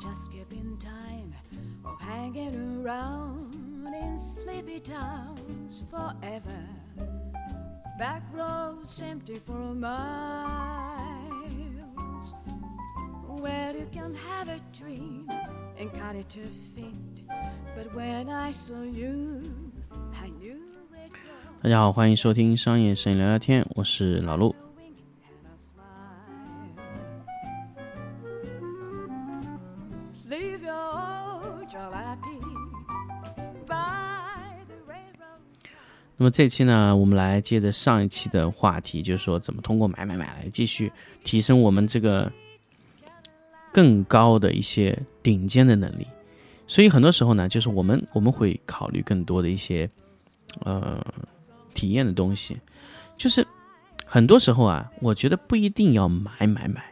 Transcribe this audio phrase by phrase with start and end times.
[0.00, 1.34] just skipping time
[1.84, 3.52] or hanging around
[3.94, 6.64] in sleepy towns forever.
[7.98, 9.92] Back roads empty for miles,
[13.28, 15.28] where you can have a dream
[15.78, 17.22] and cut it to fit.
[17.76, 19.42] But when I saw you,
[20.22, 20.56] I knew
[20.94, 21.12] it
[21.62, 24.54] 大家好，欢迎收听商业摄影聊聊天，我是老陆。
[36.20, 40.92] 那么这期呢，我们来接着上一期的话题，就是说怎么通过买买买来继续
[41.24, 42.30] 提升我们这个
[43.72, 46.06] 更高的一些顶尖的能力。
[46.66, 49.88] 所以很多时候呢，就是我们我们会考虑更多的一些
[50.62, 51.02] 呃
[51.72, 52.54] 体验的东西，
[53.16, 53.46] 就是
[54.04, 56.84] 很多时候啊，我觉得不一定要买买买，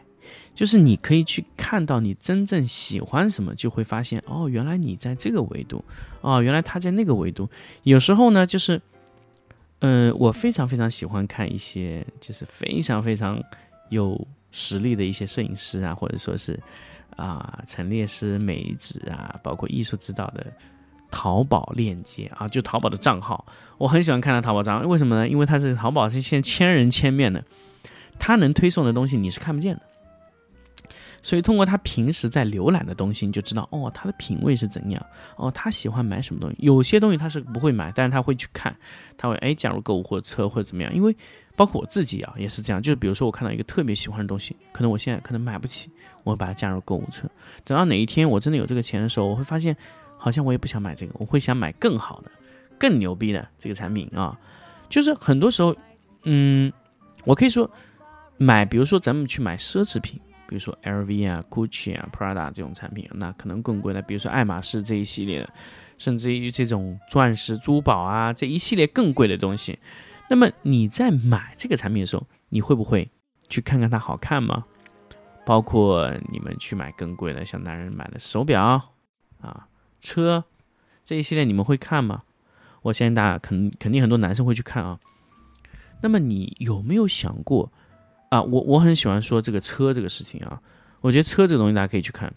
[0.55, 5.85] 就是你可以去看到你真正喜欢什么，就会发现哦，原来你在这个维度，
[6.21, 7.47] 哦，原来他在那个维度。
[7.83, 8.81] 有时候呢，就是，
[9.79, 13.41] 呃，我非常非常喜欢看一些就是非常非常
[13.89, 16.59] 有实力的一些摄影师啊，或者说是
[17.15, 20.45] 啊、陈列师、美指啊，包括艺术指导的
[21.11, 23.45] 淘宝链接啊，就淘宝的账号，
[23.77, 25.27] 我很喜欢看他淘宝账号，为什么呢？
[25.27, 27.43] 因为他是淘宝是现千人千面的，
[28.19, 29.81] 他能推送的东西你是看不见的。
[31.21, 36.55] 所以通过他平时在浏览的东西，你就知道哦，他的品味是怎样，哦，他喜欢买什么东西。
[36.59, 38.75] 有些东西他是不会买，但是他会去看，
[39.17, 40.93] 他会哎加入购物或车或者怎么样。
[40.93, 41.15] 因为
[41.55, 45.89] 包括我自己啊也是这样，就是比如说我看到一个特别喜欢的东西，可能我现在可能买不起，
[46.23, 47.29] 我会把它加入购物车。
[47.65, 49.75] 等到哪一天我真的有这个钱的时候，我会发现
[50.17, 52.31] 好像我也不想买这个，我会想买更好的、
[52.79, 54.39] 更牛逼的这个产品啊。
[54.87, 55.75] 就是很多时候，
[56.23, 56.71] 嗯，
[57.25, 57.69] 我可以说
[58.37, 60.19] 买，比如说咱们去买奢侈品。
[60.49, 64.01] 比如说 LV 啊、GUCCI 啊、Prada 这种产品，那可能更贵的。
[64.01, 65.53] 比如说爱马仕这一系列的，
[65.99, 69.77] 甚至于这种钻石、珠宝啊这一系列更贵的东西。
[70.27, 73.07] 那么你在买这个产品的时候，你会不会
[73.47, 74.65] 去看看它好看吗？
[75.45, 78.91] 包括你们去买更贵的，像男人买的手表
[79.41, 79.67] 啊、
[80.01, 80.43] 车
[81.05, 82.23] 这一系列，你们会看吗？
[82.81, 84.99] 我相信大家肯肯定很多男生会去看啊。
[86.01, 87.71] 那么你有没有想过？
[88.29, 90.61] 啊，我我很喜欢说这个车这个事情啊，
[91.01, 92.33] 我觉得车这个东西大家可以去看。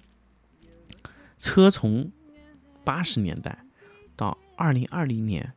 [1.39, 2.11] 车从
[2.85, 3.59] 八十年代
[4.17, 5.53] 到二零二零年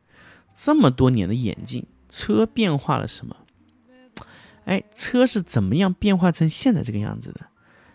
[0.54, 3.36] 这么多年的演进，车变化了什么？
[4.64, 7.40] 哎，车是怎么样变化成现在这个样子的？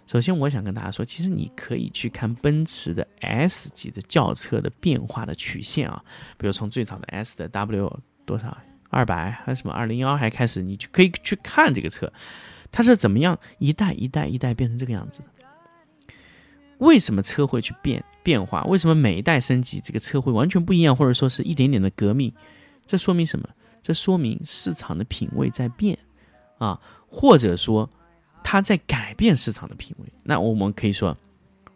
[0.08, 6.03] 首先，我想跟大家说，其实你可以去看奔驰的 S 级的轿车的变化的曲线啊，
[6.38, 8.58] 比如从最早的 S 的 W 多少
[8.91, 12.12] 二百还是什么二零幺还开始，你就可以去看这个车，
[12.72, 15.25] 它是怎么样一代一代一代变成这个样子的。
[16.78, 18.63] 为什么车会去变变化？
[18.66, 22.34] 为什么每一代升级，这个车会完全不一样，或者说是一点点的革命？
[22.85, 23.47] 这说明什么？
[23.81, 25.97] 这说明市场的品味在变
[26.58, 27.90] 啊，或者说
[28.44, 30.06] 它在改变市场的品味。
[30.23, 31.16] 那我们可以说，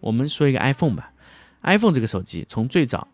[0.01, 1.13] 我们说一个 iPhone 吧
[1.61, 3.07] ，iPhone 这个手机从最早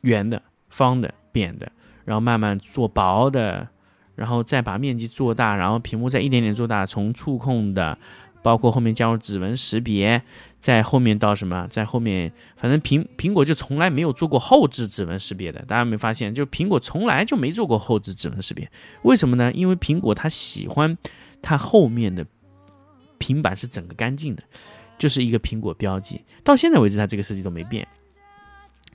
[0.00, 1.70] 圆的、方的、扁的。
[2.08, 3.68] 然后慢慢做薄的，
[4.14, 7.98] 然后再把面积做大，然后屏幕再一点点做大，从触控的，
[8.42, 10.22] 包括后面加入指纹识别，
[10.58, 16.34] 在后面到什么，在后面，反正苹苹果就从来没有做过后置指纹识别的，大家有没有发现？
[16.34, 18.66] 就苹果从来就没做过后置指纹识别，
[19.02, 19.52] 为什么呢？
[19.52, 20.96] 因为苹果它喜欢
[21.42, 22.24] 它后面的
[23.18, 24.42] 平板是整个干净的，
[24.96, 27.86] 就是一个苹果标记，到现在为止它这个设计都没变。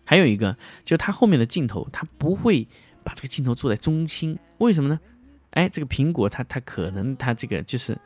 [0.04, 2.68] 还有一个，就它后面的镜头，它不会。
[3.04, 5.00] 把这个镜头做在中心，为什么呢？
[5.52, 7.98] 哎，这个苹果它它可能它这个就是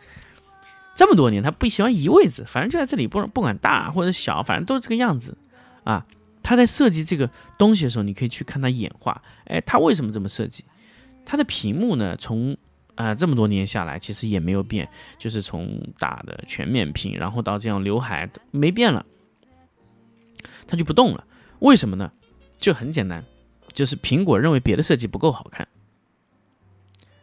[0.96, 5.38] 这么多年，它不喜欢移位置，反正就在这里，不不管大或者小，反正都是这个样子
[5.84, 6.06] 啊。
[6.44, 9.22] 他在设计这个东西的时候，你可以去看它演化。
[9.46, 10.64] 哎，他为什么这么设计？
[11.26, 12.55] 它的屏幕呢，从
[12.96, 14.90] 啊、这么多年下来，其实也没有变，
[15.20, 19.05] 就是从大的全面屏，然后到这样刘海没变了，
[20.66, 21.23] 它就不动了。
[21.59, 22.11] 为什么呢？
[22.59, 23.23] 就很简单。
[23.78, 25.68] 就是苹果认为别的设计不够好看，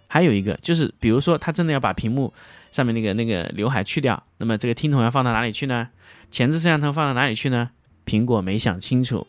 [0.07, 2.33] 还有一个就是，比如说他真的要把屏幕
[2.71, 5.89] 上面那个那个刘海去掉，那么这个听筒要放到哪里去呢？
[6.31, 7.71] 前置摄像头放到哪里去呢？
[8.07, 9.27] 苹果没想清楚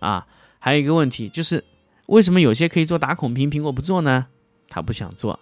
[0.00, 0.26] 啊。
[0.58, 1.64] 还有一个问题就是，
[2.04, 4.26] 为什么有些可以做打孔屏，苹果不做呢？
[4.68, 5.40] 他不想做，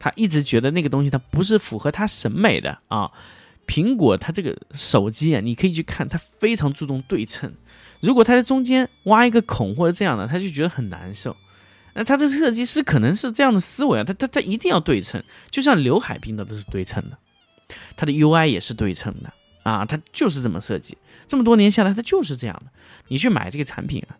[0.00, 3.12] 他一直觉得那个东西它不是符合他审美的啊。
[3.64, 7.54] 苹果它这个手机啊，你可以去看，它非常注重对称。
[8.04, 11.34] 如果它在中间挖一个孔或者这样的，他就觉得很难受。
[11.94, 17.16] 那他这设计师可能是这样的思维啊，他他他一定要对称，就像刘海拼的都是对称的，
[17.96, 20.98] 它的 UI 也是对称的啊，它就是这么设计。
[21.28, 22.70] 这么多年下来，它就是这样的。
[23.08, 24.18] 你去买这个产品啊，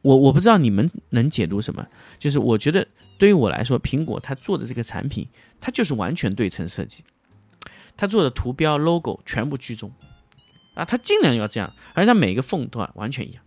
[0.00, 1.86] 我我不知道你们能解读什么，
[2.18, 2.86] 就是我觉得
[3.18, 5.28] 对于我来说，苹果它做的这个产品，
[5.60, 7.04] 它就是完全对称设计，
[7.96, 9.92] 它做的图标 logo 全部居中
[10.74, 13.42] 啊，它尽量要这样，而且它每个缝都完全一样，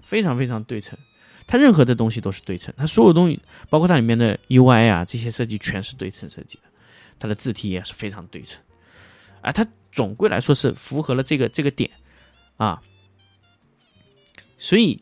[0.00, 0.98] 非常非常对称。
[1.46, 6.62] 它任何的东西都是对称，它所有东西，包括它里面的 UI 啊，这些设计全是对称设计的，
[7.18, 8.62] 它的字体也是非常对称，
[9.42, 11.90] 啊，它总归来说是符合了这个这个点
[12.56, 12.80] 啊，
[14.56, 14.98] 所以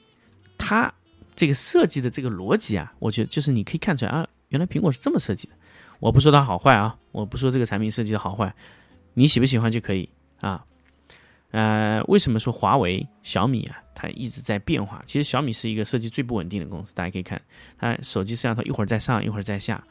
[0.59, 0.93] 它
[1.37, 5.55] 这个设计的这个逻辑啊，我觉得就是你可以看出来啊，原来苹果是这么设计的。
[6.01, 8.53] 我不说它好坏啊，我不说这个产品设计的好坏，
[9.15, 10.09] 你喜不喜欢就可以
[10.41, 10.65] 啊。
[11.51, 13.83] 呃，为什么说华为、小米啊？
[13.95, 15.03] 它一直在变化。
[15.05, 17.41] 其实小米是一个设计最不稳定的公司，大家可以看，
[17.77, 19.83] 它手机摄像头一会儿在上，一会儿在下，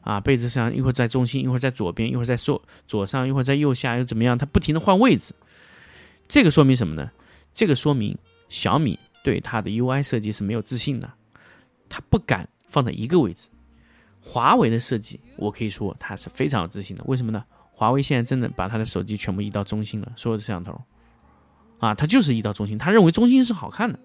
[0.00, 4.38] 啊，背子上一会儿在中心，一会儿在左边，一会儿在左左上，一会儿在右下，又怎么样？
[4.38, 5.34] 它不停的换位置。
[6.28, 7.10] 这个说明什么呢？
[7.52, 8.16] 这个说明
[8.48, 11.12] 小米对它的 UI 设计是没有自信的，
[11.88, 13.48] 它不敢放在一个位置。
[14.20, 17.02] 华为的设计，我可以说它是非常有自信的。
[17.06, 17.44] 为什么呢？
[17.72, 20.80] 华为现在真的把它的手机全部移到中心了，所有的摄像头。
[21.78, 23.98] 啊，他就是移到中心，他认为中心是好看的，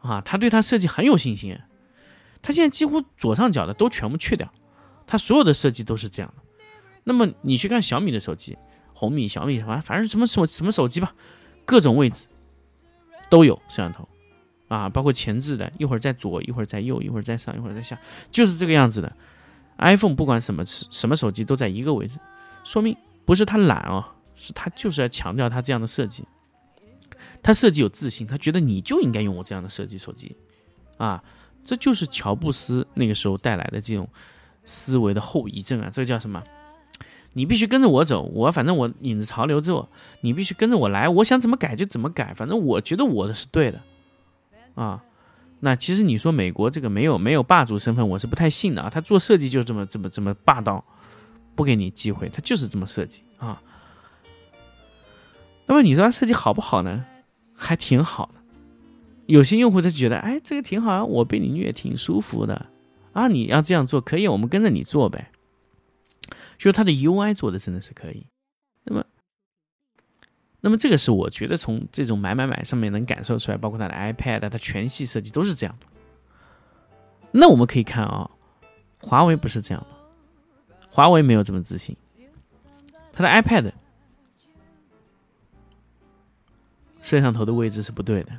[0.00, 1.58] 啊，他对他设计很有信心，
[2.40, 4.50] 他现在几乎左上角的都全部去掉，
[5.06, 6.42] 他所有的设计都是这样的。
[7.04, 8.56] 那么你去看小米的手机，
[8.94, 11.14] 红米、小米什么，反正什么什么什么手机吧，
[11.66, 12.24] 各种位置
[13.28, 14.08] 都有摄像头，
[14.68, 17.98] 啊，包括前置的，一会儿在左，一会儿在右，一会儿在上，一会儿在下，
[18.30, 19.12] 就是这个样子的。
[19.76, 22.18] iPhone 不管什么什么手机都在一个位置，
[22.62, 24.04] 说明不是他懒哦，
[24.36, 26.24] 是他就是要强调他这样的设计。
[27.42, 30.36] 他设计有自信，他觉得你就应该用我这样的设计手机，
[30.96, 31.22] 啊，
[31.64, 34.08] 这就是乔布斯那个时候带来的这种
[34.64, 36.42] 思维的后遗症啊，这个叫什么？
[37.36, 39.88] 你必须跟着我走，我反正我引着潮流做，
[40.20, 43.80] 你必须跟着我来，我想怎么改就怎么改，反正我觉得我的是对的，
[44.74, 45.02] 啊，
[45.58, 50.84] 那其实你说美国这个没有没有霸主身份，我是不太信的啊，他做设计就这么这么这么霸道，
[51.56, 53.60] 不给你机会，他就是这么设计啊。
[55.66, 57.04] 那么你说它设计好不好呢？
[57.56, 58.40] 还挺好的，
[59.26, 62.66] 有些用户就觉得，哎，这个挺好啊，我被你虐挺舒服的
[63.12, 65.30] 啊，你要这样做可以，我们跟着你做呗。
[66.58, 68.26] 就是它的 UI 做的真的是可以。
[68.82, 69.04] 那么，
[70.60, 75.78] 那么这个是我觉得从这种买买买上面能感受出来，包括它的 iPad，它全系设计都是这样。
[77.30, 78.28] 那我们可以看啊，
[79.00, 81.96] 华为不是这样的，华为没有这么自信，
[83.12, 83.72] 它的 iPad。
[87.04, 88.32] 摄像头的位置是不对的，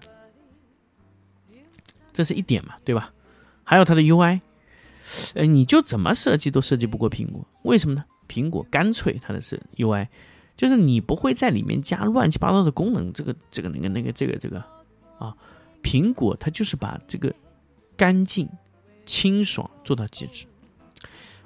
[2.12, 3.14] 这是一点嘛，对吧？
[3.64, 4.42] 还有它的 UI，
[5.36, 8.04] 呃，你就怎么设计都设计不过苹果，为什么呢？
[8.28, 10.08] 苹果干脆它的是 UI，
[10.58, 14.58] 就是你不会在里面加乱七八糟的功能，这个这个那个那个这个这个
[15.20, 15.36] 啊，
[15.84, 17.32] 苹果它就是把这个
[17.96, 18.50] 干净
[19.06, 20.48] 清爽做到极致。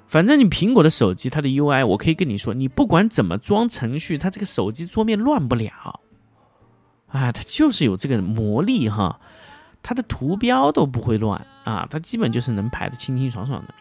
[0.06, 6.00] 反正你苹果的手机它的 UI，我可以跟你说，你不管怎么装程序，它这个手机桌面乱不了。
[7.10, 9.18] 啊，它就是有这个魔力哈，
[9.82, 13.74] 它的图标都不会乱啊，它基本就是能排的清清爽爽的。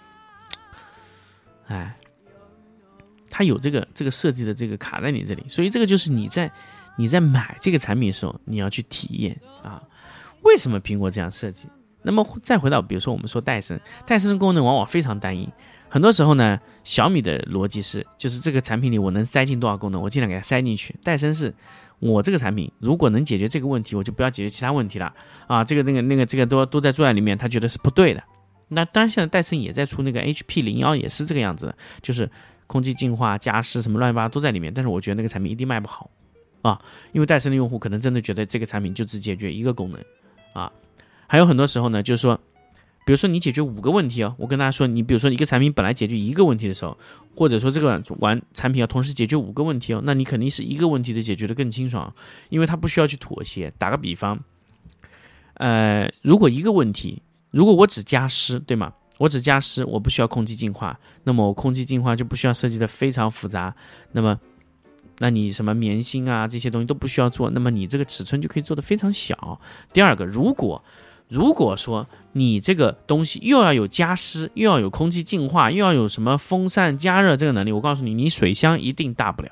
[1.67, 1.95] 哎，
[3.29, 6.51] 它有这个这个设计的这个卡在你这里，所以这个就是你在
[6.97, 9.79] 你在买这个产品的时候你要去体验啊。
[10.41, 11.67] 为什么苹果这样设计？
[12.01, 15.47] 那么再回到比如说我们说戴森，戴森的功能往往非常单一，
[15.87, 20.95] 很多时候呢，小米的逻辑是就是这个产品里我能塞进多少功能，我尽量给它塞进去。
[21.03, 21.53] 戴森是。
[21.99, 25.13] 我这个产品如果能解决这个问题，我就不要解决其他问题了
[25.47, 25.63] 啊！
[25.63, 28.23] 这个、那个、那个、这个都都在做在里面，他觉得是不对的。
[28.67, 32.29] 那当然，现在戴森也在出那个 HP 零幺，也是这个样子，就是
[32.67, 34.73] 空气净化、加湿什么乱七八糟都在里面。
[34.73, 36.09] 但是我觉得那个产品一定卖不好
[36.61, 36.79] 啊，
[37.11, 40.01] 因为戴森的用户可能真的觉得这个产品就只解决一个功能
[40.53, 40.71] 啊。
[41.27, 42.39] 还有很多时候呢，就是说。
[43.09, 46.95] 比如说你解决五个问题哦，我跟大家说，你比如说一个产品本来解决一个问题的时候，
[47.35, 52.13] 或者说这个玩产品要同时解决五个问题哦，那你肯定是一个问题的解决的更清爽，
[52.49, 53.73] 因为它不需要去妥协。
[53.79, 54.39] 打个比方，
[55.55, 58.93] 呃，如果一个问题，如果我只加湿，对吗？
[59.17, 63.75] 我只加湿，我不需要空气净化，那么我空气净化就不需要设计的非常复杂，
[64.11, 64.39] 那么，
[65.17, 69.59] 那你什么棉芯啊这些东西都不需要做，那么你这个尺寸就可以做的非常小。
[69.91, 70.83] 第二个，如果
[71.29, 79.51] 如果说你这个东西又要有加湿，又要有空气净化，又要有什么风扇加热这个能力，我告诉你，你水箱一定大不了，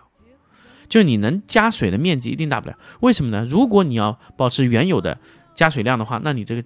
[0.90, 2.76] 就你能加水的面积一定大不了。
[3.02, 3.46] 为什么呢？
[3.48, 5.18] 如果你要保持原有的
[5.54, 6.64] 加水量的话，那你这个，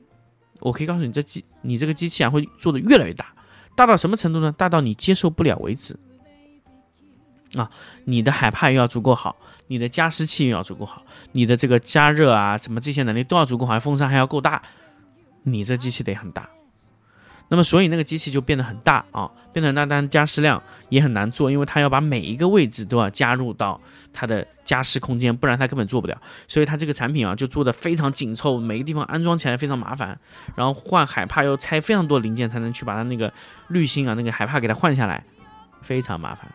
[0.62, 3.34] 我可以告诉你，这机你这个机器啊会做的越来越大，
[3.76, 4.54] 大到什么程度呢？
[4.58, 6.00] 大到你接受不了为止。
[7.56, 7.70] 啊，
[8.06, 9.36] 你的海帕又要足够好。
[9.68, 14.62] 你的加湿器又要足够好，你的这个加热啊什么这些能力都要足够好，风扇还要够大，
[15.44, 16.50] 你这机器得很大。
[17.50, 23.78] 那么，所以那个机器就变得很大啊，变得很大，但加湿量也很难做，因为它要把每一个位置都要加入到
[24.14, 26.18] 它的加湿空间，不然它根本做不了。
[26.48, 30.18] 所以它这个产品啊，就做的非常紧凑，每个地方安装起来非常麻烦，
[30.56, 33.34] 然后换海帕要拆非常多零件才能去把它那个
[33.68, 35.22] 滤芯啊、那个海帕给它换下来，
[35.82, 36.50] 非常麻烦，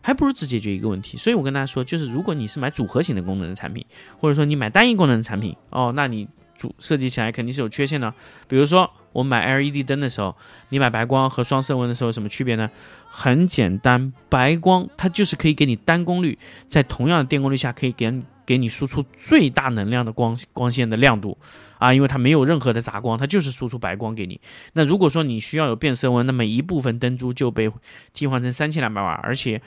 [0.00, 1.18] 还不如只解决一个问题。
[1.18, 3.84] 所以我跟大家说，就是如果你是买组合型的功能的产品，
[4.18, 6.26] 或者说你买单一功能的产品，哦，那你
[6.58, 8.12] 主设计起来肯定是有缺陷的，
[8.48, 8.90] 比如说。
[9.12, 10.36] 我们买 LED 灯的时候，
[10.68, 12.70] 你买白光和双色温的时候有什么区别呢？
[13.08, 18.12] 很简单，白光它就是可以给你单功率，在同样的电功率下可以给
[18.44, 21.38] 给你输出最大能量的光光线的亮度
[21.78, 24.38] 啊，因为它没有任何的杂光，它就是输出白光给你。
[24.74, 27.72] 那如果说你需要有变色温，那么一部分灯珠就被
[28.12, 29.62] 替换成三千两百瓦，而且。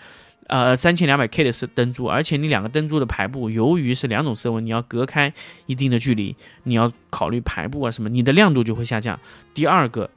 [0.50, 5.32] 呃，三千两百 K 的是灯珠，而且你两个灯珠的排布，由于是两种色温，你要隔开
[5.68, 9.20] 一定的距离，你要考虑排布啊什么，你的亮度就会下降。
[9.53, 10.10] 第二个，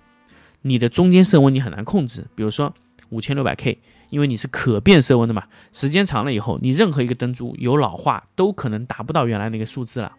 [0.62, 2.74] 你的中间色温你很难控制，比如说
[3.10, 10.12] 五千六百 K，因为你是可变色温的嘛，时间长了以后，你任何一个灯珠有老化，都可能达不到原来那个数字了，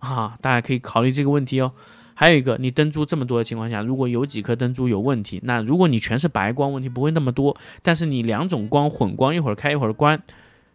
[0.00, 1.72] 啊，大家可以考虑这个问题哦。
[2.18, 7.54] 还有一个，你灯珠这么多的情况下，如果有几颗灯珠有问题，那如果你全是白光，问题不会那么多。
[7.82, 10.22] 但是你两种光混光，一会儿开一会儿关，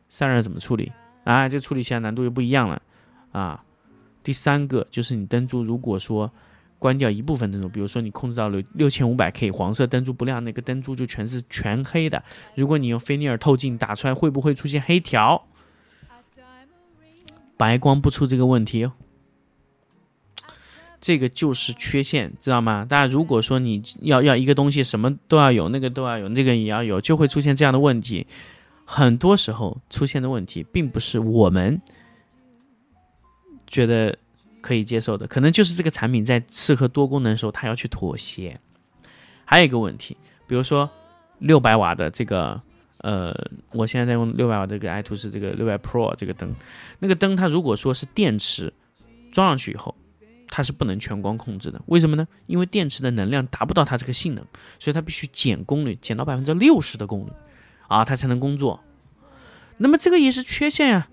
[0.07, 0.91] 散热怎么处理
[1.23, 1.49] 啊？
[1.49, 2.79] 这处理起来难度又不一样了
[3.31, 3.63] 啊。
[4.21, 6.31] 第三个就是你灯珠，如果说
[6.77, 12.23] 关掉一部分灯珠，比如说你控制到了六千五百 K，黄色灯珠不亮，那个灯珠就全是全黑的。
[12.53, 15.43] 如果你用菲涅尔透镜打出来，会不会出现黑条？
[17.57, 18.89] 白光不出这个问题。
[21.01, 22.85] 这个就是缺陷，知道吗？
[22.87, 28.27] 大家如果说你要要一个东西，什么都要有，那个都要有，那个也要有，就会出现这样的问题。
[28.85, 31.81] 很多时候出现的问题，并不是我们
[33.65, 34.15] 觉得
[34.61, 38.55] 可以接受的，可能就是这个产品在适合多功能的时候，它要去妥协。
[39.43, 40.15] 还有一个问题，
[40.45, 40.87] 比如说
[41.39, 42.61] 六百瓦的这个，
[42.99, 43.35] 呃，
[43.71, 46.53] 我现在在用六百瓦这个爱图仕这个六百 Pro 这个灯，
[46.99, 48.71] 那个灯它如果说是电池
[49.31, 49.95] 装上去以后。
[50.51, 52.27] 它是不能全光控制的，为什么呢？
[52.45, 54.45] 因为电池的能量达不到它这个性能，
[54.77, 57.31] 所以它必须减功率，减到百分之六十的功率，
[57.87, 58.83] 啊，它才能工作。
[59.77, 61.07] 那么这个也是缺陷呀，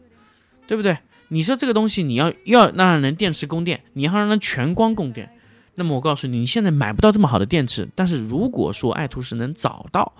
[0.66, 0.98] 对不对？
[1.28, 5.30] 你说这个东西你要要让人电池供电，你要让它全光供电，
[5.76, 7.88] 那么我告诉你，你现在买不到这么好的电池。
[7.94, 10.12] 但是如果说爱图仕能找到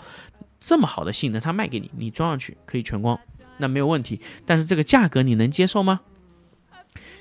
[0.60, 3.18] 这么好的性能，它卖给你，你装上去可以全光，
[3.56, 4.20] 那没有问题。
[4.46, 6.00] 但是这个价格你能接受吗？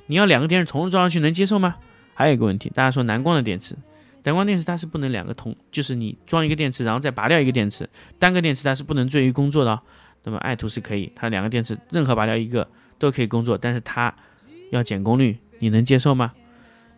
[0.07, 1.75] 你要两个电池同时装上去能接受吗？
[2.13, 3.75] 还有一个问题，大家说蓝光的电池，
[4.23, 7.87] 蓝光电池它是不能两个同，就是你装一个电池，然后再拔掉一个电池，
[8.17, 9.79] 单个电池它是不能追于工作的。
[10.23, 14.13] 那么爱图是可以，它两个电池任何拔掉一个都可以工作，但是它
[14.71, 16.33] 要减功率，你能接受吗？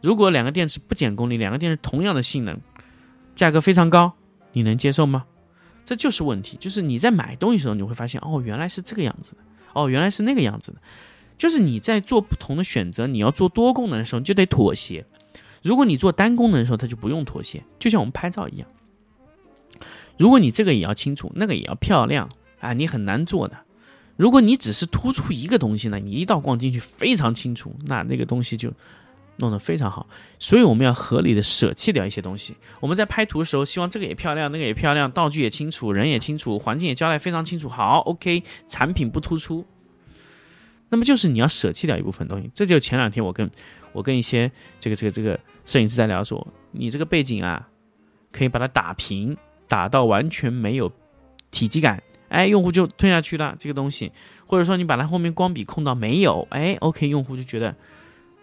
[0.02, 2.58] 如果两个电池不减功率，两个电池同样的性能，
[3.36, 4.14] 价格非常高，
[4.54, 5.26] 你能接受吗？
[5.84, 9.38] 这就是问题，就是你在买东西的时候，你会发现哦，原来是这个样子的，
[9.74, 10.80] 哦，原来是那个样子的。
[11.40, 15.04] 就是你在做不同的选择，你要做多功能的时候，你就得妥协。
[15.64, 17.64] 如果你做单功能的时候，它就不用妥协。
[17.80, 18.68] 就像我们拍照一样，
[20.18, 22.30] 如果你这个也要清楚，那个也要漂亮
[22.60, 23.58] 啊，你很难做的。
[24.18, 28.70] 如果你只是突出一个东西呢，你一道光进去非常清楚，那那个东西就
[29.38, 30.06] 弄得非常好。
[30.40, 32.54] 所以我们要合理的舍弃掉一些东西。
[32.82, 37.70] 我们在拍图的时候，希望这个也漂亮，那个也漂亮，道具也清楚，人也清楚，环境也交代非常清楚。
[37.70, 39.66] 好，OK，产品不突出。
[40.90, 43.50] 那么就是你要舍弃掉一部分东西，这就前两天我跟
[43.92, 47.68] 我跟一些这个这个这个摄影师在聊说，你这个背景啊，
[48.32, 50.92] 可以把它打平，打到完全没有
[51.52, 54.12] 体积感，哎，用户就吞下去了这个东西，
[54.46, 57.76] 或者说你把它后面光比控到没有，哎，OK，用户就觉得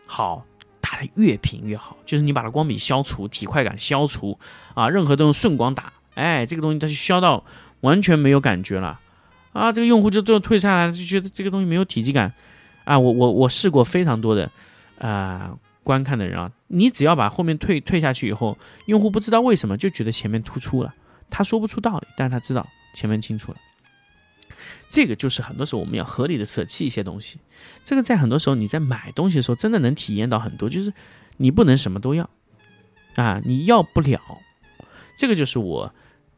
[0.07, 0.45] 好，
[0.81, 4.38] 打的越平越好，就是你把它光比消除，体块感消除
[4.75, 7.45] 啊，任何都用顺光打，哎，这个东西它就消到
[7.81, 9.00] 完全没有感觉了。
[9.56, 12.32] 啊，这个用户就都要退下来了，就觉得这个东西没有体积感，
[12.84, 14.50] 啊，我我我试过非常多的，
[14.98, 20.94] 啊，观看的人啊，你只要把后面退退下去以后，用户不知道为什么就觉得前面突出了，
[21.30, 23.58] 他说不出道理，但是他知道前面清楚了，
[24.90, 27.38] 这个就是很多时候我们要合理的舍弃一些东西，
[27.84, 30.92] 这个在很多时候你在买东西的时候真的能体验到很多，就是
[31.38, 32.28] 你不能什么都要，
[33.14, 34.20] 啊，你要不了，
[35.16, 35.94] 这个就是我。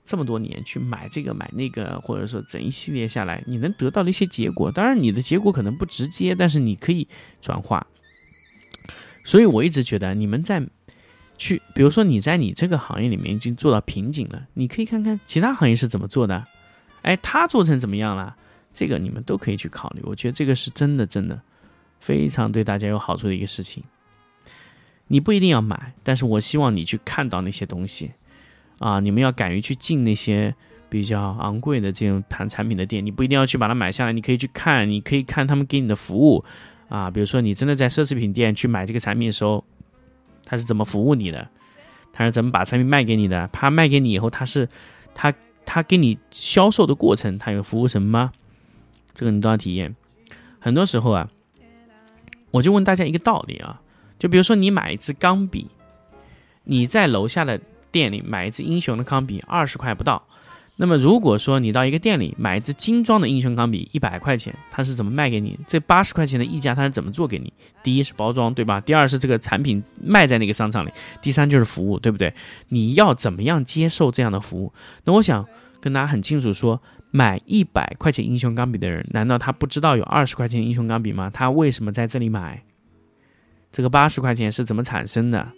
[0.09, 7.07] 这么多年去买这个买那个，或者说整一系列下来，你能得到的一些结果，当然你的结果可能不直接，但是你可以
[7.43, 7.87] 转化。
[9.27, 10.67] 所以我一直觉得，你们在
[11.37, 16.47] 去，比如说你在你这个行业里面已经做到瓶颈了，你可以看看其他行业是怎么做的，
[17.03, 18.35] 哎，他做成怎么样了？
[18.73, 20.01] 这个你们都可以去考虑。
[20.05, 21.39] 我觉得这个是真的，真的
[22.01, 23.85] 非常对大家有好处的一个事情。
[25.09, 28.11] 你不一定要买，但是我希望你去看到那些东西
[28.79, 29.01] 啊！
[29.01, 30.55] 你们要敢于去进那些
[30.89, 36.45] 比较昂贵的这种盘产品的店，你不一定要去把它买下来，你可以去看，你可以看他们给你的服务
[36.89, 37.11] 啊。
[37.11, 39.65] 比如说，你真的在奢侈品店去买这个产品的时候，
[40.45, 41.49] 他是怎么服务你的？
[42.13, 43.49] 他是怎么把产品卖给你的？
[43.53, 44.69] 他卖给你以后，他是
[45.15, 45.33] 他
[45.67, 48.33] 他给你销售的过程，他有服务什么吗？
[49.13, 49.95] 这个你都要体验。
[50.59, 51.29] 很多时候啊，
[52.51, 53.81] 我就问大家一个道理啊。
[54.19, 55.69] 就比如说，你买一支钢笔，
[56.65, 60.23] 你在楼下的店里买一支英雄的钢笔，二十块不到。
[60.81, 65.59] 那么，如果说你到一个店里买一支精装的英雄钢笔，一百块钱，它是怎么卖给你？
[65.67, 67.53] 这八十块钱的溢价它是怎么做给你？
[67.83, 68.81] 第一是包装，对吧？
[68.81, 70.91] 第二是这个产品卖在那个商场里，
[71.21, 72.33] 第三就是服务，对不对？
[72.69, 74.73] 你要怎么样接受这样的服务？
[75.03, 75.45] 那我想
[75.81, 76.81] 跟大家很清楚说，
[77.11, 81.29] 买一百块钱英雄钢笔的人，难道他不知道有二十块钱英雄钢笔吗？
[81.29, 82.63] 他为什么在这里买？
[83.73, 85.49] 这个八十块钱是怎么产生的？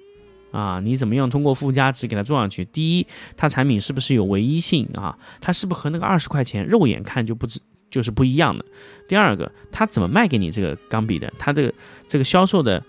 [0.51, 2.65] 啊，你怎么样通过附加值给它做上去？
[2.65, 5.17] 第一，它产品是不是有唯一性啊？
[5.41, 8.65] 它是不是和那个二十块钱肉眼看就不知就是不一样的？
[9.09, 11.33] 第二个，它怎么卖给你这个钢笔的？
[11.39, 11.73] 它的
[12.09, 12.83] 这个销售的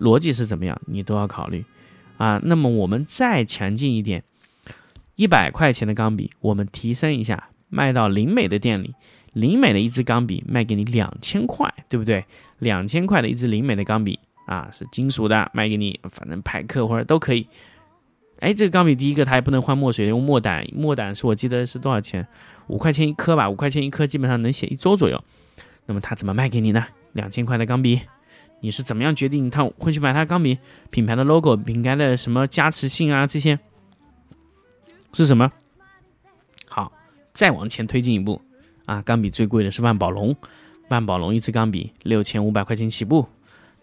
[0.00, 0.80] 逻辑是怎么样？
[0.86, 1.64] 你都要考虑
[2.16, 2.40] 啊。
[2.44, 4.22] 那么我们再强劲一点，
[5.14, 8.94] 一百块钱的钢笔，我们提升一下，卖到灵美的店里，
[9.32, 12.24] 灵美的一支钢笔卖给你两千块，对不对？
[12.58, 14.18] 两千块的一支灵美的钢笔。
[14.46, 17.46] 啊，是金属的，卖给你，反正派克或者都可以。
[18.38, 22.26] 哎，这个钢笔第一个它也不能换墨水，用墨胆，墨胆是我记得是多少钱？
[22.68, 25.22] 五块钱一颗吧，五块钱一颗，基本上能写一周左右。
[25.86, 26.86] 那么它怎么卖给你呢？
[27.12, 28.00] 两千块的钢笔，
[28.60, 30.58] 你是怎么样决定他会去买它钢笔？
[30.90, 33.58] 品牌的 logo，品牌的什么加持性啊，这些
[35.14, 35.50] 是什么？
[36.68, 36.92] 好，
[37.32, 38.40] 再往前推进一步
[38.84, 40.36] 啊，钢笔最贵的是万宝龙，
[40.88, 43.26] 万宝龙一支钢笔六千五百块钱起步。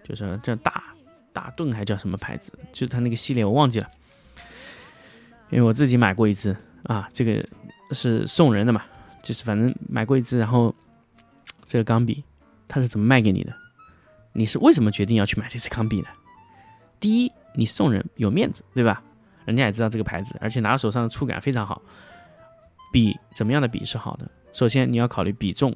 [0.04, 0.84] 就是这大
[1.32, 2.52] 大盾还叫什么牌子？
[2.72, 3.90] 就是它那个系列我忘记了，
[5.50, 7.46] 因为我自己买过一支啊，这个
[7.92, 8.84] 是送人的嘛，
[9.22, 10.74] 就是反正买过一支，然后
[11.66, 12.24] 这个钢笔
[12.68, 13.54] 它是怎么卖给你的？
[14.34, 16.08] 你是为什么决定要去买这支钢笔呢？
[17.00, 19.02] 第一，你送人有面子，对吧？
[19.46, 21.82] 人家也知道这个牌子，而且拿到手上的触感非常好。
[22.92, 24.30] 笔怎么样的笔是好的？
[24.54, 25.76] 首先你要考虑笔重，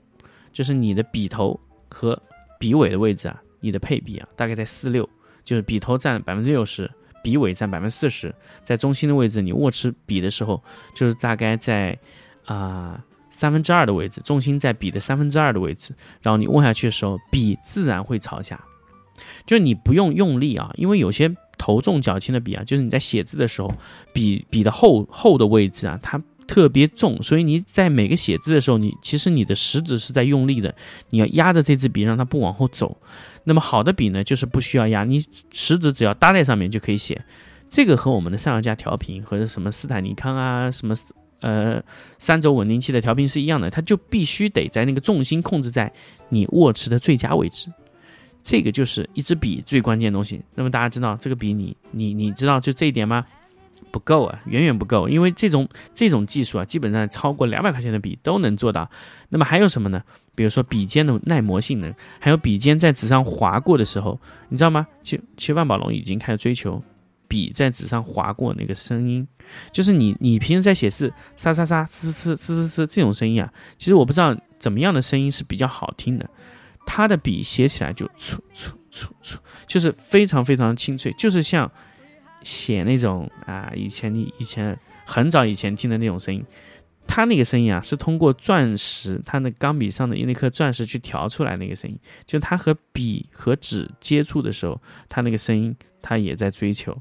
[0.52, 1.60] 就是你的笔头
[1.90, 2.20] 和
[2.60, 3.42] 笔尾的位置啊。
[3.60, 5.08] 你的配比啊，大概在四六，
[5.44, 6.90] 就是笔头占百分之六十，
[7.24, 11.98] 笔尾占百分之四十，在中心的位置，你握持笔的时候，就是大概在
[12.46, 18.64] 啊三分之二的位置，重心在笔的三分之二的位置，然后你握下去的时候，笔自然会朝下，
[19.46, 23.74] 就是你不用用力啊，因为有些头重脚轻的笔啊，就是你在写字的时候，
[24.14, 26.22] 笔笔的后后的位置啊，它。
[26.48, 30.74] 特别重，所以你在每个写字的时候，你其实你的食指是在用力的，
[31.10, 32.98] 你要压着这支笔，让它不往后走。
[33.44, 37.22] 那么好的笔呢，就是不需要压，你食指只要搭在上面就可以写。
[37.70, 40.96] 这个和我们的上下调频和什么斯坦尼康啊，什么
[41.42, 41.84] 呃
[42.18, 45.92] 三轴稳定器的调频是一样的，它就必须得在那个重心控制在
[46.30, 47.70] 你握持的最佳位置。
[48.42, 50.42] 这个就是一支笔最关键的东西。
[50.56, 53.26] 那么大家知道这个笔，你你你知道就这一点吗？
[53.92, 58.90] 不够啊，远远不够，因为这种这种技术啊，基本上超过两百块钱的笔都能做到。
[59.30, 60.02] 那么还有什么呢？
[60.36, 64.20] 比如说笔尖的耐磨性能，还有笔尖在纸上划过的时候，
[64.50, 64.86] 你知道吗？
[65.02, 66.82] 其其实万宝龙已经开始追求
[67.28, 69.28] 笔在纸上划过那个声音，
[69.72, 76.30] 就是你你平时在写字，沙沙沙，呲呲呲呲呲这种声音啊，其实我不知道怎么样的声音是比较好听的。
[76.86, 81.72] 它的笔写起来就粗粗粗粗，就是非常非常清脆，就是像。
[82.48, 86.42] 写那种啊，以前你以前很早以前听的那种声音，
[87.06, 96.98] 他那个声音啊，是通过钻石，他那钢笔上的那颗钻石去调出来那个声音，就他和笔和纸接触的时候，他那个声音，他也在追求，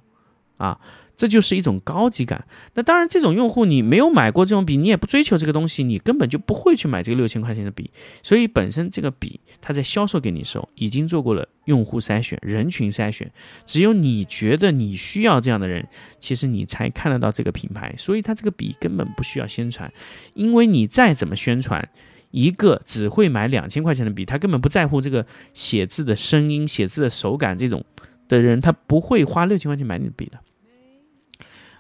[0.57, 0.77] 啊。
[1.17, 2.47] 这就是一种高级感。
[2.75, 7.91] 那当然，这种用户你没有买过这种笔，你也不追求这个东西，你根本就不会去买这个六千块钱的笔。
[8.23, 13.31] 所以本身这个笔，它在销售给你的时候，已经做过了用户筛选、人群筛选。
[13.65, 15.89] 只有你觉得你需要这样的人，
[16.21, 17.95] 其实你才看得到这个品牌。
[17.97, 19.91] 所以它这个笔根本不需要宣传，
[20.35, 21.89] 因为你再怎么宣传，
[22.31, 25.25] 一个只会买两千块钱的笔，他根本不在乎这个
[25.55, 27.83] 写字的声音、写字的手感这种
[28.29, 30.39] 的人，他不会花六千块钱买你的笔的。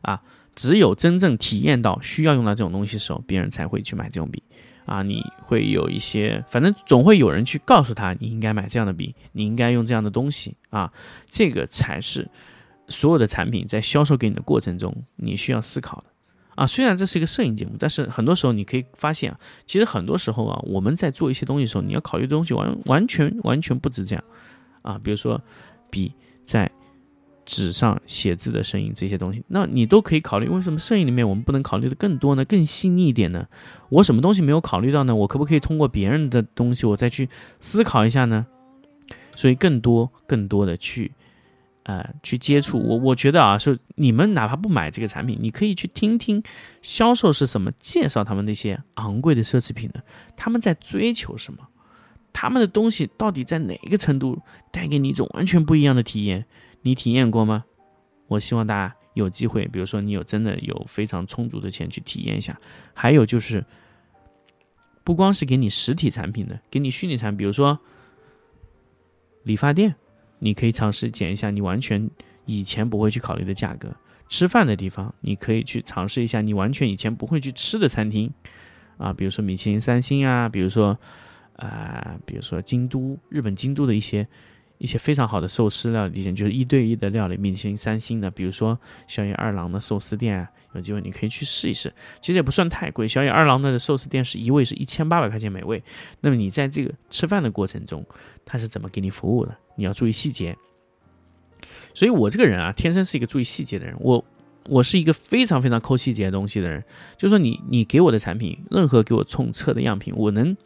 [0.07, 0.23] 啊，
[0.55, 4.41] 只有真正体验到需要用到这种东西的时候，别人才会去买这种笔。
[4.85, 10.57] 啊，你会有一些，反正总会有人去告诉他，你应该买这样的笔，你应该用这样的东西。
[10.71, 10.93] 啊，
[11.29, 12.29] 这个才是
[12.87, 16.05] 所有的产品在销售给你的过程中你需要思考的。
[16.55, 24.25] 啊，虽然这是一个摄影节目，但是很多时候你可以发现啊，其实很多时候啊，我们在做一些东西的时候，你要考虑的东西完完全完全不止这样
[24.83, 25.01] 啊。
[25.03, 25.43] 比如说
[25.91, 26.13] 笔
[26.45, 26.71] 在
[27.47, 30.47] 纸上写字的声音这些东西，那你都可以考虑。
[30.49, 32.45] 为什么摄影里面我们不能考虑的更多呢？
[32.45, 33.47] 更细腻一点呢？
[33.89, 35.15] 我什么东西没有考虑到呢？
[35.15, 37.31] 我可不可以通过别人的东西，我再去
[37.61, 38.47] 思考一下呢？
[39.35, 41.13] 所以更多更多的去。
[41.89, 46.43] 呃，去接触我，我觉得啊，是你们哪怕不买这个产品，你可以去听听
[46.83, 50.03] 销售是什么介绍他们那些昂贵的奢侈品的，
[50.37, 51.61] 他们在追求什么，
[52.33, 54.37] 他们的东西到底在哪个程度
[54.73, 56.45] 带给你一种完全不一样的体验？
[56.89, 57.65] 你体验过吗？
[58.29, 62.59] 我希望大家有机会，比如说你有真的有非常充足的钱去体验一下。
[62.95, 63.65] 还有就是，
[65.05, 67.79] 不光是给你实体产品的，给你虚拟产品，比如说
[69.43, 69.95] 理发店。
[70.39, 72.11] 你可以尝试减一下你完全
[72.45, 73.91] 以前不会去考虑的价格，
[74.29, 78.31] 吃饭的地方你可以去尝试一下你完全以前不会去吃的餐厅，
[78.99, 80.97] 啊，比如说米其林三星啊，比如说，
[81.57, 84.29] 啊，比如说京都日本京都的一些
[84.79, 95.83] 一些非常好的寿司料理店，就是一对一的料理，米其林三星的，比如说小野二郎的寿司店，有机会你可以去试一试，其实也不算太贵，小野二郎的寿司店是一位是一千八百块钱每位，
[96.21, 98.05] 那么你在这个吃饭的过程中，
[98.45, 99.57] 他是怎么给你服务的？
[99.77, 100.57] 你要注意细节，
[101.95, 103.95] 所以我这个人啊，天生是一个注意细节的人。
[103.99, 104.25] 我
[104.69, 106.83] 我是一个非常非常抠细节的东西的人。
[107.17, 110.57] 就说你你给我的产品，任何给我冲测的样品，我能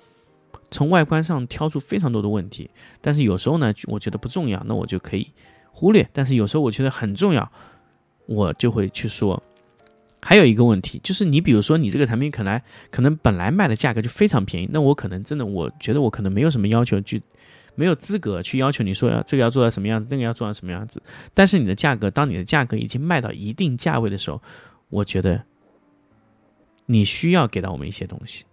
[0.70, 2.70] 从外观上挑出非常多的问题。
[3.00, 5.30] 但是有时候呢，我觉得不重要，那我就可以
[5.70, 6.08] 忽略。
[6.12, 7.50] 但是有时候我觉得很重要，
[8.26, 9.42] 我就会去说。
[10.22, 12.60] 还有一个问题就是，你比如说你这个产品可能
[12.90, 17.22] 可能本来卖的价格就非常便宜，那我可能真的我觉得我可能没有什么要求去。
[17.76, 21.00] 没有资格去要求你说要这个要做到什么样子，那个要做到什么样子。
[21.32, 24.42] 但是你的价格，当你的价格已经卖到一定价位的时候，
[24.90, 25.42] 我觉得
[26.84, 28.44] 你需要给到我们一些东西。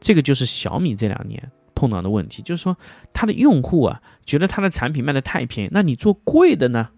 [0.00, 2.76] 这个就是小米这两年碰到的问题，就是说
[3.12, 6.90] 它的用户啊觉得它的产品卖的太便宜，那你做贵的呢？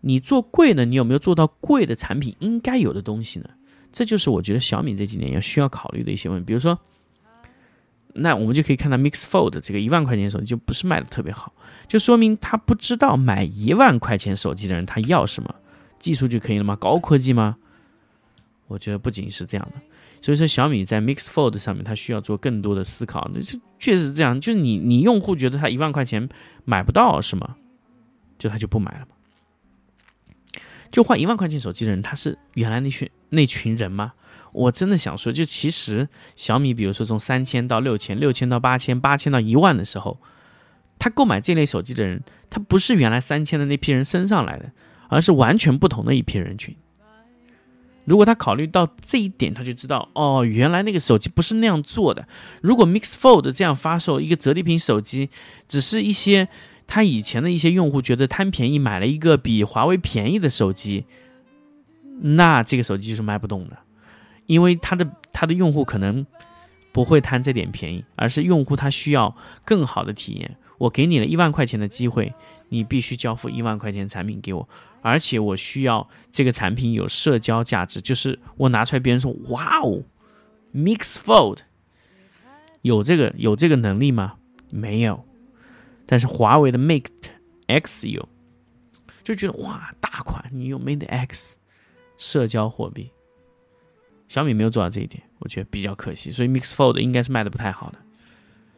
[0.00, 3.50] 你做贵的，你有没有做到贵的产品应该有的东西呢？
[3.92, 6.78] 这就是我觉得小米这几年要需要考虑的一些问题，比如说。
[8.18, 11.52] 那我们就可以看到，Mix Fold 这个一万块钱手机就不是卖的特别好，
[11.86, 15.54] 就说明他不知道买一万块钱手机的人他要什么，
[15.98, 16.74] 技术就可以了吗？
[16.76, 17.58] 高科技吗？
[18.68, 19.82] 我觉得不仅是这样的，
[20.22, 23.30] 所以说小米在 Mix Fold 上面，它需要做更多的思考。
[23.32, 26.28] 那这确实这样，就是你你用户觉得他一万块钱
[26.64, 27.56] 买不到是吗？
[28.38, 29.08] 就他就不买了吗？
[30.90, 34.14] 就换一万块钱手机的人，他是原来那群那群人吗？
[34.52, 40.18] 我真的想说，就其实小米，比如说从三千到六千，六千到八千，八千到一万的时候，
[40.98, 44.72] 他购买这类手机的人，他不是原来三千的那批人升上来的，
[45.08, 46.74] 而是完全不同的一批人群。
[48.06, 52.26] 如果他考虑到这一点，他就知道哦，原来那个手机不是那样做的。
[52.62, 55.28] 如果 Mix Fold 这样发售一个折叠屏手机，
[55.68, 56.48] 只是一些
[56.86, 61.04] 他以前的一些用户觉得贪便宜买了一个比华为便宜的手机，
[62.22, 63.76] 那这个手机就是卖不动的。
[64.46, 66.24] 因为他的他的用户可能
[66.92, 70.56] 不会贪这点便宜，而是用户他需要更好的体验。
[70.78, 72.32] 我给你了一万块钱的机会，
[72.68, 74.68] 你必须交付一万块钱产品给我，
[75.06, 80.02] 而且我需要这个产品有社交价值，就是我拿出来别人说哇哦
[80.74, 81.58] ，Mix Fold
[82.82, 84.34] 有这个有这个能力吗？
[84.68, 85.24] 没有，
[86.06, 87.06] 但是华为的 Mate
[87.68, 88.28] X 有，
[89.22, 91.56] 就觉得哇大款，你用 Mate X
[92.18, 93.08] 社交货币。
[94.26, 97.98] 小米没有做到这一点，我觉得比较可惜，所以 Mix Fold 应该是卖的不太好的，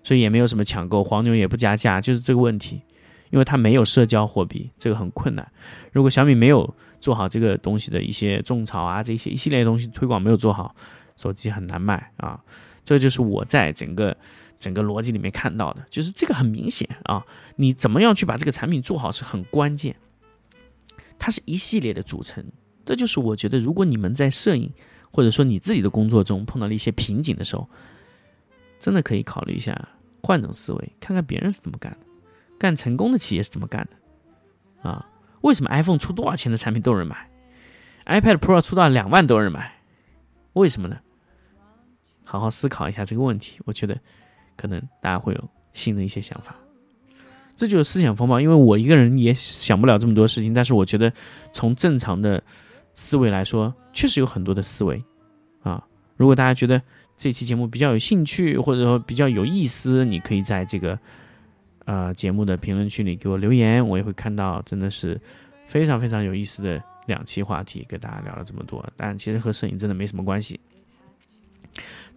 [0.05, 2.83] 所以也没有什么抢购，黄牛也不加价，就是这个问题，
[3.31, 5.51] 因为它没有社交货币，这个很困难。
[5.93, 10.75] 如果小米没有做好这个东西的一些种草啊，这些一系列东西推广没有做好，
[11.17, 12.41] 手机很难卖啊。
[12.85, 14.17] 这就是我在整个
[14.59, 17.25] 整个逻辑里面看到的，就是这个很明显啊，
[17.57, 19.97] 你怎么样去把这个产品做好是很关键，
[21.19, 22.45] 它是一系列的组成。
[22.85, 24.73] 这就是我觉得，如果你们在摄影。
[25.11, 27.67] 或者说你自己的工作中碰到了一些瓶颈的时候，
[28.79, 29.75] 真的可以考虑一下
[30.23, 31.99] 换种思维，看看别人是怎么干的，
[32.59, 35.07] 干成功的企业是怎么干的，啊？
[35.43, 37.29] 为什么 iPhone 出多少钱的产品都有人买
[38.07, 39.73] ，iPad Pro 出到两万都有人买，
[40.55, 40.99] 为什么呢？
[42.25, 43.99] 好好思考一下这个问题，我觉得
[44.57, 46.57] 可能大家会有新的一些想法。
[47.57, 51.13] 这就是思想风暴，因为我一个人也想不了这么多事情，但是我觉得
[51.53, 52.43] 从正常的。
[53.01, 55.01] 思维来说，确实有很多的思维，
[55.63, 55.81] 啊，
[56.17, 56.83] 如果大家觉得
[57.17, 60.99] 这期节目比较有兴趣，或者说比较有意思，你可以在这个
[61.89, 65.19] 呃节目的评论区里给我留言，我也会看到，真的是
[65.67, 70.61] 非常非常有意思的两期话题，给大家聊了这么多，但其实和摄影真的没什么关系。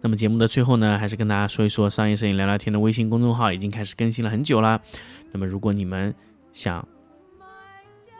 [0.02, 4.78] 那么节目的最后呢，还是跟大家说一说商业摄影聊聊天的微信公众号已经开始更新了很久了。
[5.30, 6.14] 那么如果你们
[6.52, 6.86] 想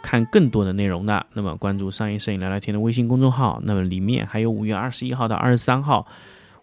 [0.03, 3.61] 看更多的内容的，那么关注商业摄影聊聊天的微信公众号。
[3.65, 6.07] 那么里面还有五月二十一号到二十三号，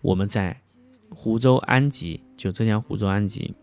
[0.01, 0.57] 我们在
[1.09, 3.53] 湖州安吉，就浙江湖州安吉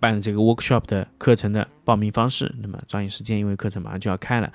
[0.00, 2.52] 办这个 workshop 的课程的报名方式。
[2.58, 4.52] 那么抓紧时间，因为课程马上就要开了。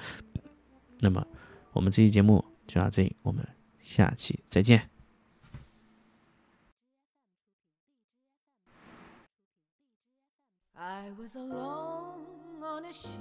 [1.00, 1.26] 那么
[1.72, 3.48] 我们这期节目就到这里，我们
[3.82, 4.90] 下期再见。
[10.74, 12.26] I was alone
[12.62, 13.18] on a shelf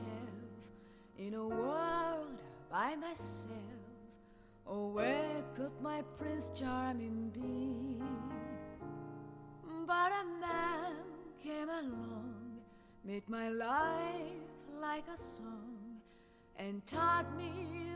[1.17, 3.51] in a world by myself.
[4.67, 8.03] Oh, where could my Prince Charming be?
[9.87, 10.95] But a man
[11.45, 12.33] came along,
[13.05, 14.49] made my life
[14.81, 16.01] like a song,
[16.57, 17.51] and taught me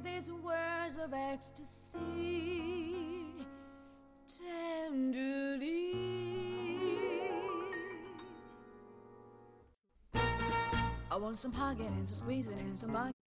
[0.04, 1.86] these words of ecstasy.
[4.28, 5.94] Tenderly.
[11.10, 13.12] I want some hugging and some squeezing and some.